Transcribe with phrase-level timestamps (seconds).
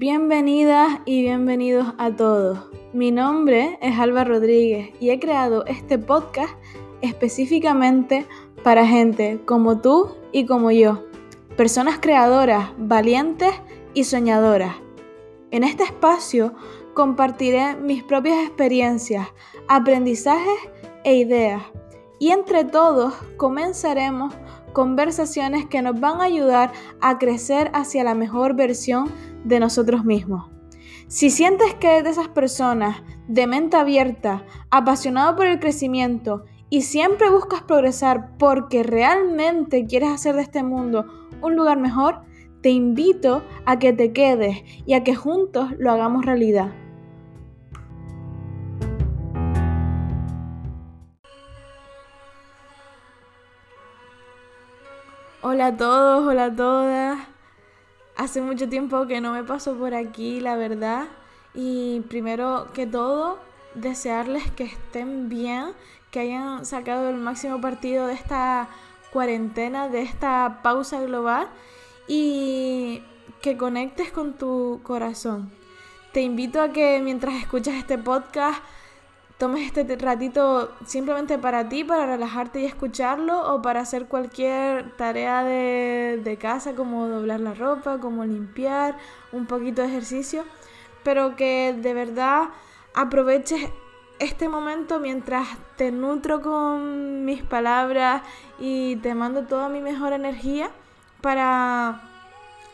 [0.00, 2.70] Bienvenidas y bienvenidos a todos.
[2.94, 6.54] Mi nombre es Alba Rodríguez y he creado este podcast
[7.02, 8.26] específicamente
[8.64, 11.04] para gente como tú y como yo,
[11.54, 13.52] personas creadoras, valientes
[13.92, 14.74] y soñadoras.
[15.50, 16.54] En este espacio
[16.94, 19.28] compartiré mis propias experiencias,
[19.68, 20.60] aprendizajes
[21.04, 21.62] e ideas
[22.18, 24.32] y entre todos comenzaremos
[24.72, 26.72] conversaciones que nos van a ayudar
[27.02, 29.12] a crecer hacia la mejor versión
[29.44, 30.50] de nosotros mismos.
[31.06, 36.82] Si sientes que eres de esas personas de mente abierta, apasionado por el crecimiento y
[36.82, 41.06] siempre buscas progresar porque realmente quieres hacer de este mundo
[41.42, 42.20] un lugar mejor,
[42.60, 46.72] te invito a que te quedes y a que juntos lo hagamos realidad.
[55.42, 57.39] Hola a todos, hola a todas.
[58.20, 61.06] Hace mucho tiempo que no me paso por aquí, la verdad.
[61.54, 63.38] Y primero que todo,
[63.74, 65.72] desearles que estén bien,
[66.10, 68.68] que hayan sacado el máximo partido de esta
[69.10, 71.48] cuarentena, de esta pausa global
[72.08, 73.02] y
[73.40, 75.50] que conectes con tu corazón.
[76.12, 78.62] Te invito a que mientras escuchas este podcast
[79.40, 85.42] tomes este ratito simplemente para ti, para relajarte y escucharlo, o para hacer cualquier tarea
[85.42, 88.98] de, casa, como doblar la ropa, como limpiar,
[89.32, 90.44] un poquito de ejercicio,
[91.02, 92.50] pero que de verdad
[92.94, 93.70] aproveches
[94.18, 98.22] este momento mientras te nutro con mis palabras
[98.58, 100.70] y te mando toda mi mejor energía
[101.22, 102.02] para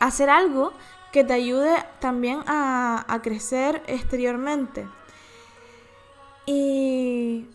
[0.01, 0.73] hacer algo
[1.13, 4.85] que te ayude también a, a crecer exteriormente.
[6.47, 7.45] Y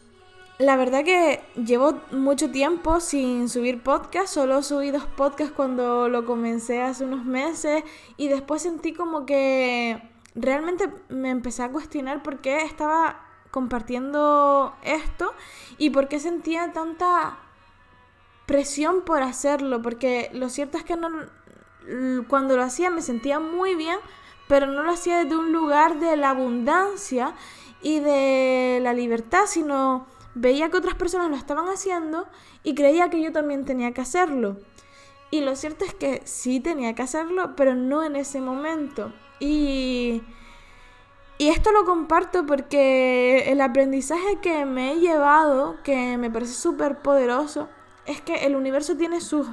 [0.58, 6.26] la verdad que llevo mucho tiempo sin subir podcast, solo subí dos podcasts cuando lo
[6.26, 7.82] comencé hace unos meses
[8.18, 10.00] y después sentí como que
[10.34, 15.32] realmente me empecé a cuestionar por qué estaba compartiendo esto
[15.78, 17.38] y por qué sentía tanta
[18.44, 21.08] presión por hacerlo, porque lo cierto es que no,
[22.28, 23.98] cuando lo hacía me sentía muy bien,
[24.48, 27.34] pero no lo hacía desde un lugar de la abundancia
[27.82, 32.26] y de la libertad, sino veía que otras personas lo estaban haciendo
[32.62, 34.58] y creía que yo también tenía que hacerlo.
[35.30, 39.12] Y lo cierto es que sí tenía que hacerlo, pero no en ese momento.
[39.40, 40.22] Y,
[41.38, 46.98] y esto lo comparto porque el aprendizaje que me he llevado, que me parece súper
[46.98, 47.68] poderoso,
[48.04, 49.48] es que el universo tiene sus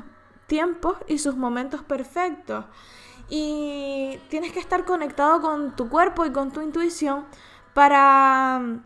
[0.47, 2.65] tiempos y sus momentos perfectos.
[3.29, 7.25] Y tienes que estar conectado con tu cuerpo y con tu intuición
[7.79, 8.81] para mm,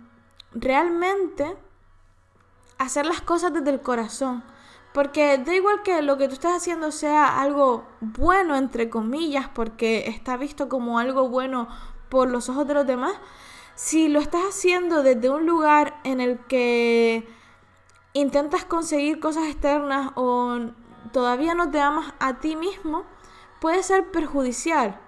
[0.54, 1.58] realmente
[2.78, 4.44] hacer las cosas desde el corazón.
[4.94, 10.08] Porque da igual que lo que tú estás haciendo sea algo bueno, entre comillas, porque
[10.10, 11.68] está visto como algo bueno
[12.10, 13.14] por los ojos de los demás,
[13.74, 17.28] si lo estás haciendo desde un lugar en el que
[18.14, 20.70] intentas conseguir cosas externas o
[21.12, 23.06] todavía no te amas a ti mismo,
[23.60, 25.00] puede ser perjudicial.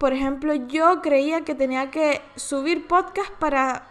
[0.00, 3.86] Por ejemplo, yo creía que tenía que subir podcast para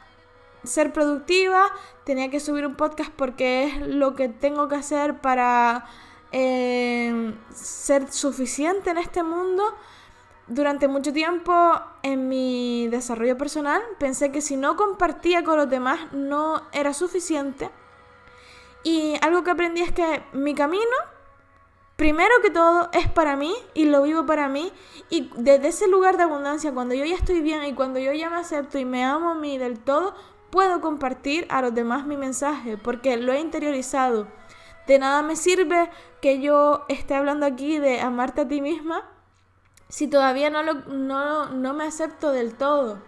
[0.63, 1.69] ser productiva,
[2.03, 5.85] tenía que subir un podcast porque es lo que tengo que hacer para
[6.31, 9.63] eh, ser suficiente en este mundo.
[10.47, 16.11] Durante mucho tiempo en mi desarrollo personal pensé que si no compartía con los demás
[16.11, 17.69] no era suficiente.
[18.81, 20.95] Y algo que aprendí es que mi camino
[21.99, 24.71] primero que todo es para mí y lo vivo para mí.
[25.09, 28.29] Y desde ese lugar de abundancia, cuando yo ya estoy bien y cuando yo ya
[28.29, 30.15] me acepto y me amo a mí del todo,
[30.49, 34.27] puedo compartir a los demás mi mensaje porque lo he interiorizado.
[34.87, 39.03] De nada me sirve que yo esté hablando aquí de amarte a ti misma
[39.89, 42.99] si todavía no, lo, no, no me acepto del todo.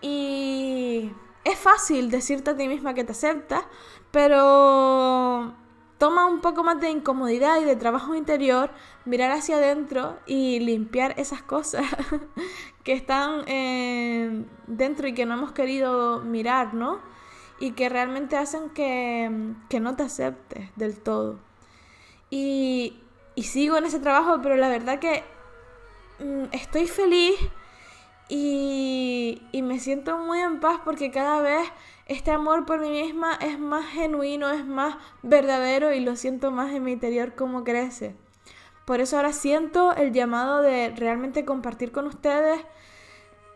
[0.00, 1.12] Y
[1.44, 3.62] es fácil decirte a ti misma que te aceptas,
[4.10, 5.54] pero
[6.00, 8.70] toma un poco más de incomodidad y de trabajo interior,
[9.04, 11.84] mirar hacia adentro y limpiar esas cosas
[12.84, 17.00] que están eh, dentro y que no hemos querido mirar, ¿no?
[17.58, 21.38] Y que realmente hacen que, que no te aceptes del todo.
[22.30, 22.96] Y,
[23.36, 25.22] sigo en ese trabajo, pero la verdad que
[26.18, 27.34] mm, estoy feliz
[28.28, 31.68] y me siento muy en paz porque cada vez
[32.10, 36.74] este amor por mí misma es más genuino, es más verdadero y lo siento más
[36.74, 38.16] en mi interior como crece.
[38.84, 42.60] Por eso ahora siento el llamado de realmente compartir con ustedes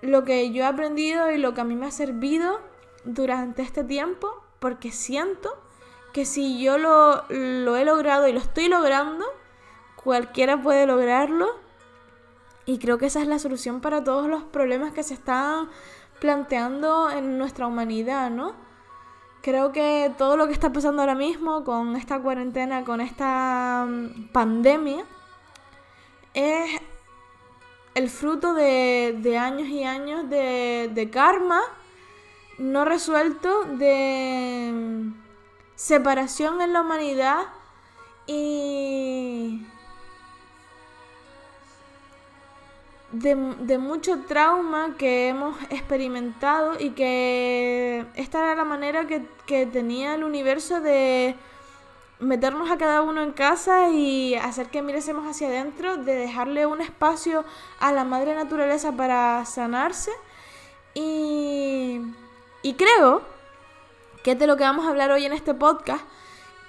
[0.02, 2.60] lo que yo he aprendido y lo que a mí me ha servido
[3.04, 4.30] durante este tiempo,
[4.60, 5.60] porque siento
[6.12, 9.24] que si yo lo, he logrado y lo estoy logrando,
[9.96, 11.48] cualquiera puede lograrlo.
[12.66, 15.68] Y creo que esa es la solución para todos los problemas que se están
[16.20, 18.54] planteando en nuestra humanidad, ¿no?
[19.42, 24.28] Creo que todo lo que está pasando ahora mismo con esta cuarentena, con esta mm,
[24.32, 25.04] pandemia,
[26.32, 26.80] es
[27.94, 31.60] el fruto de, años y años de, de karma
[32.58, 35.12] no resuelto, de mm,
[35.74, 37.46] separación en la humanidad
[38.26, 39.66] y
[43.14, 50.14] de, mucho trauma que hemos experimentado y que esta era la manera que, que tenía
[50.14, 51.36] el universo de
[52.18, 56.80] meternos a cada uno en casa y hacer que mirésemos hacia adentro, de dejarle un
[56.80, 57.44] espacio
[57.80, 60.10] a la madre naturaleza para sanarse.
[60.94, 62.00] Y,
[62.62, 63.22] y creo
[64.22, 66.04] que es de lo que vamos a hablar hoy en este podcast,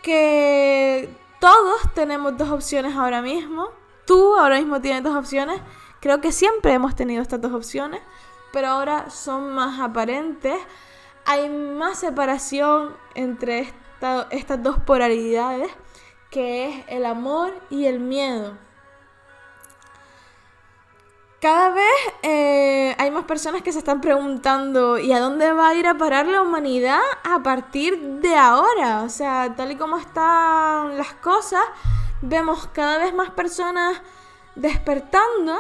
[0.01, 1.09] que
[1.39, 3.69] todos tenemos dos opciones ahora mismo.
[4.06, 5.59] Tú ahora mismo tienes dos opciones
[6.06, 8.00] Creo que siempre hemos tenido estas dos opciones,
[8.54, 10.56] pero ahora son más aparentes.
[11.25, 13.74] Hay más separación entre
[14.30, 15.72] estas dos polaridades,
[16.30, 18.56] que es el amor y el miedo.
[21.42, 25.74] Cada vez eh, hay más personas que se están preguntando ¿y a dónde va a
[25.74, 29.02] ir a parar la humanidad a partir de ahora?
[29.02, 31.63] O sea, tal y como están las cosas,
[32.22, 34.00] vemos cada vez más personas
[34.54, 35.57] despertando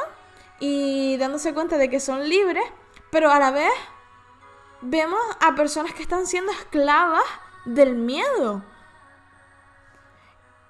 [0.59, 2.63] y dándose cuenta de que son libres,
[3.11, 3.71] pero a la vez
[4.81, 7.23] vemos a personas que están siendo esclavas
[7.65, 8.63] del miedo.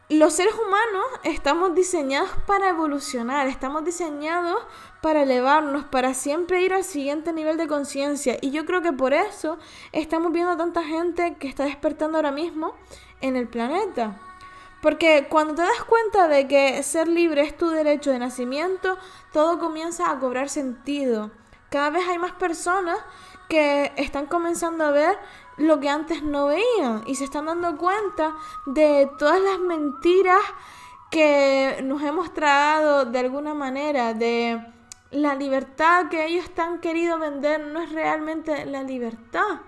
[0.07, 4.63] Los seres humanos estamos diseñados para evolucionar, estamos diseñados
[5.01, 8.38] para elevarnos, para siempre ir al siguiente nivel de conciencia.
[8.39, 9.57] Y yo creo que por eso
[9.93, 12.75] estamos viendo tanta gente que está despertando ahora mismo
[13.21, 14.19] en el planeta.
[14.85, 18.99] Porque cuando te das cuenta de que ser libre es tu derecho de nacimiento,
[19.33, 21.31] todo comienza a cobrar sentido.
[21.71, 22.99] Cada vez hay más personas
[23.49, 25.17] que están comenzando a ver
[25.57, 28.35] lo que antes no veían y se están dando cuenta
[28.67, 30.43] de todas las mentiras
[31.09, 34.63] que nos hemos tragado de alguna manera, de
[35.09, 39.61] la libertad que ellos han querido vender no es realmente la libertad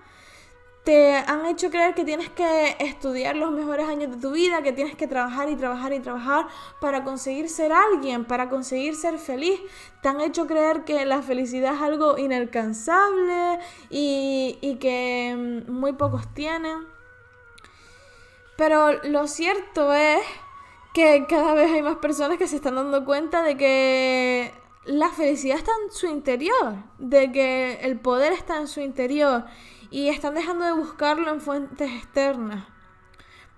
[0.88, 4.72] te han hecho creer que tienes que estudiar los mejores años de tu vida, que
[4.72, 6.46] tienes que trabajar y trabajar y trabajar
[6.80, 9.60] para conseguir ser alguien, para conseguir ser feliz.
[10.00, 13.58] Te han hecho creer que la felicidad es algo inalcanzable
[13.90, 16.86] y, que mm, muy pocos tienen.
[18.56, 20.22] Pero lo cierto es
[20.94, 24.54] que cada vez hay más personas que se están dando cuenta de que
[24.86, 29.44] la felicidad está en su interior, de que el poder está en su interior
[29.90, 32.64] y están dejando de buscarlo en fuentes externas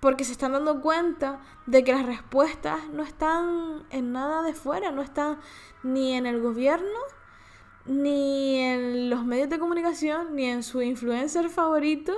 [0.01, 4.91] porque se están dando cuenta de que las respuestas no están en nada de fuera,
[4.91, 5.39] no están
[5.83, 6.99] ni en el gobierno,
[7.85, 12.15] ni en los medios de comunicación, ni en su influencer favorito,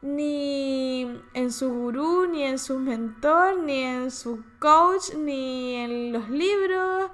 [0.00, 6.30] ni en su gurú, ni en su mentor, ni en su coach, ni en los
[6.30, 7.10] libros,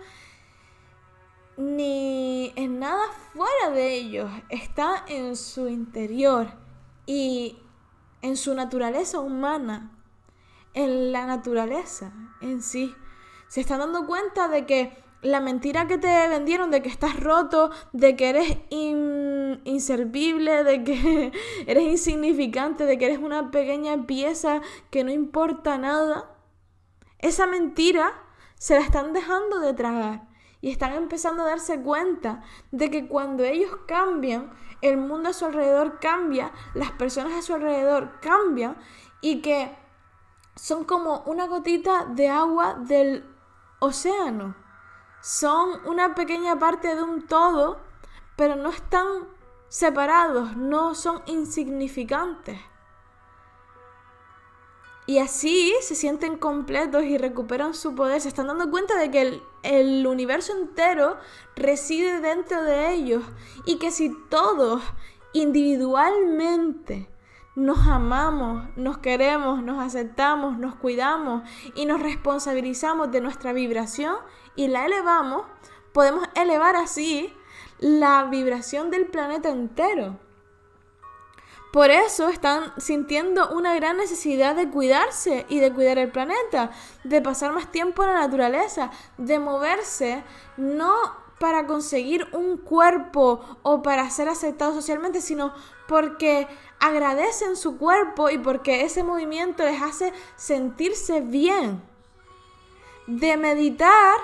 [1.56, 6.48] ni en nada fuera de ellos, está en su interior
[7.06, 7.58] y
[8.22, 9.90] en su naturaleza humana,
[10.72, 12.94] en la naturaleza en sí.
[13.48, 17.70] Se están dando cuenta de que la mentira que te vendieron de que estás roto,
[17.92, 18.58] de que eres
[19.64, 21.32] inservible, de que
[21.66, 26.36] eres insignificante, de que eres una pequeña pieza que no importa nada,
[27.18, 28.12] esa mentira
[28.56, 30.33] se la están dejando de tragar
[30.64, 35.44] y están empezando a darse cuenta de que cuando ellos cambian, el mundo a su
[35.44, 38.74] alrededor cambia, las personas a su alrededor cambian
[39.20, 39.76] y que
[40.56, 43.26] son como una gotita de agua del
[43.78, 44.56] océano.
[45.20, 47.82] Son una pequeña parte de un todo,
[48.34, 49.28] pero no están
[49.68, 52.58] separados, no son insignificantes.
[55.04, 58.22] Y así se sienten completos y recuperan su poder.
[58.22, 59.42] Se están dando cuenta de que el,
[60.06, 61.16] universo entero
[61.56, 63.22] reside dentro de ellos.
[63.66, 64.82] Y que si todos
[65.32, 67.08] individualmente
[67.56, 74.16] nos amamos, nos queremos, nos aceptamos, nos cuidamos y nos responsabilizamos de nuestra vibración
[74.56, 75.44] y la elevamos,
[75.92, 77.32] podemos elevar así
[77.78, 80.18] la vibración del planeta entero.
[81.74, 86.70] Por eso están sintiendo una gran necesidad de cuidarse y de cuidar el planeta,
[87.02, 90.22] de pasar más tiempo en la naturaleza, de moverse,
[90.56, 90.94] no
[91.40, 95.52] para conseguir un cuerpo o para ser aceptados socialmente, sino
[95.88, 96.46] porque
[96.78, 101.82] agradecen su cuerpo y porque ese movimiento les hace sentirse bien.
[103.08, 104.14] De meditar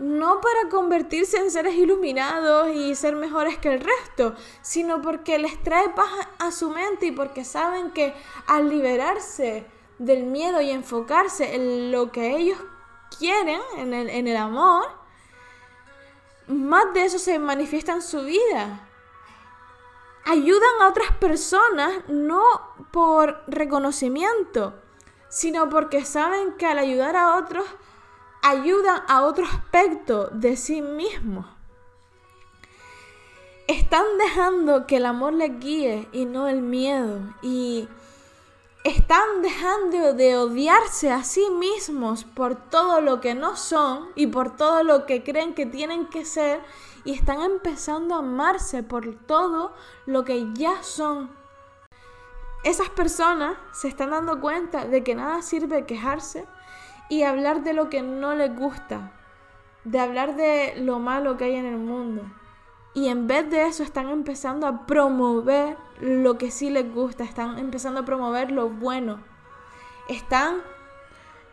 [0.00, 5.62] no para convertirse en seres iluminados y ser mejores que el resto, sino porque les
[5.62, 8.14] trae paz a su mente y porque saben que
[8.46, 9.66] al liberarse
[9.98, 12.58] del miedo y enfocarse en lo que ellos
[13.18, 14.86] quieren, en el, en el amor,
[16.46, 18.88] más de eso se manifiesta en su vida.
[20.24, 22.42] Ayudan a otras personas no
[22.90, 24.74] por reconocimiento,
[25.28, 27.66] sino porque saben que al ayudar a otros
[28.42, 31.46] ayudan a otro aspecto de sí mismos.
[33.66, 37.20] Están dejando que el amor les guíe y no el miedo.
[37.40, 37.88] Y
[38.82, 44.56] están dejando de odiarse a sí mismos por todo lo que no son y por
[44.56, 46.60] todo lo que creen que tienen que ser.
[47.04, 49.72] Y están empezando a amarse por todo
[50.06, 51.30] lo que ya son.
[52.64, 56.46] Esas personas se están dando cuenta de que nada sirve quejarse,
[57.10, 59.12] y hablar de lo que no les gusta,
[59.84, 62.22] de hablar de lo malo que hay en el mundo.
[62.94, 67.58] Y en vez de eso están empezando a promover lo que sí les gusta, están
[67.58, 69.20] empezando a promover lo bueno.
[70.08, 70.62] Están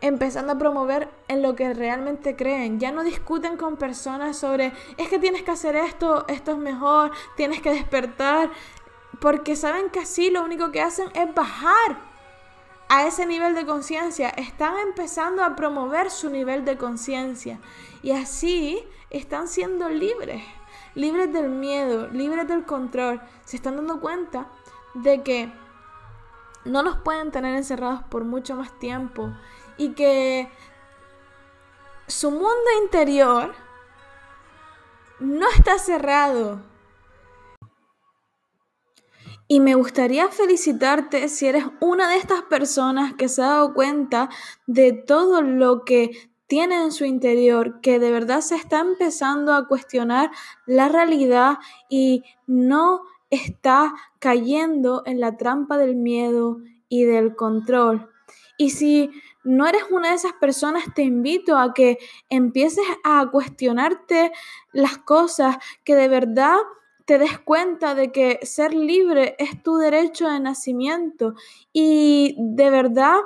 [0.00, 2.78] empezando a promover en lo que realmente creen.
[2.78, 7.10] Ya no discuten con personas sobre, es que tienes que hacer esto, esto es mejor,
[7.36, 8.50] tienes que despertar,
[9.20, 12.07] porque saben que así lo único que hacen es bajar
[12.88, 17.60] a ese nivel de conciencia, están empezando a promover su nivel de conciencia
[18.02, 20.42] y así están siendo libres,
[20.94, 23.20] libres del miedo, libres del control.
[23.44, 24.48] Se están dando cuenta
[24.94, 25.52] de que
[26.64, 29.32] no nos pueden tener encerrados por mucho más tiempo
[29.76, 30.50] y que
[32.06, 33.54] su mundo interior
[35.20, 36.60] no está cerrado
[39.48, 44.28] y me gustaría felicitarte si eres una de estas personas que se ha dado cuenta
[44.66, 49.66] de todo lo que tiene en su interior, que de verdad se está empezando a
[49.66, 50.30] cuestionar
[50.66, 58.10] la realidad y no está cayendo en la trampa del miedo y del control.
[58.58, 59.10] Y si
[59.44, 64.32] no eres una de esas personas, te invito a que empieces a cuestionarte
[64.72, 66.56] las cosas que de verdad
[67.08, 71.32] te des cuenta de que ser libre es tu derecho de nacimiento
[71.72, 73.16] y de verdad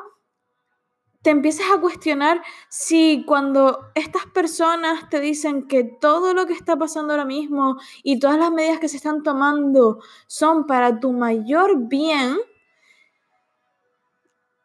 [1.22, 6.76] te empiezas a cuestionar si cuando estas personas te dicen que todo lo que está
[6.76, 9.98] pasando ahora mismo y todas las medidas que se están tomando
[10.28, 12.38] son para tu mayor bien,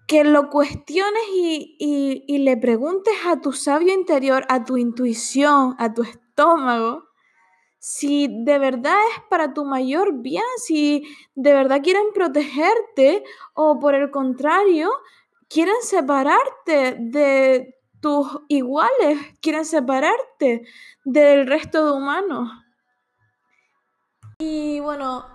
[0.07, 1.75] que lo cuestiones y,
[2.27, 7.06] y le preguntes a tu sabio interior, a tu intuición, a tu estómago,
[7.89, 13.95] si de verdad es para tu mayor bien, si de verdad quieren protegerte o por
[13.95, 14.91] el contrario,
[15.47, 20.67] quieren separarte de tus iguales, quieren separarte
[21.05, 22.51] del resto de humanos.
[24.39, 25.25] Y bueno,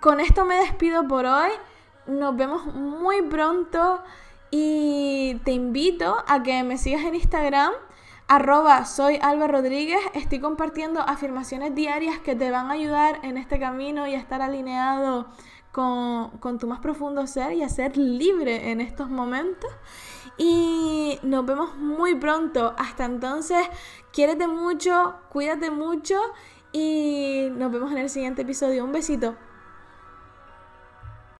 [0.00, 1.52] con esto me despido por hoy.
[2.08, 4.02] Nos vemos muy pronto
[4.50, 7.74] y te invito a que me sigas en Instagram
[8.32, 13.60] arroba soy Alba Rodríguez, estoy compartiendo afirmaciones diarias que te van a ayudar en este
[13.60, 15.26] camino y a estar alineado
[15.70, 19.70] con, con tu más profundo ser y a ser libre en estos momentos.
[20.38, 22.74] Y nos vemos muy pronto.
[22.78, 23.66] Hasta entonces,
[24.14, 26.18] quiérete mucho, cuídate mucho
[26.72, 28.82] y nos vemos en el siguiente episodio.
[28.82, 29.36] Un besito.